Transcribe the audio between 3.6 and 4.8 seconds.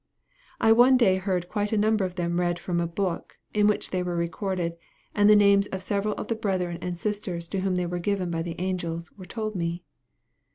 which they were recorded,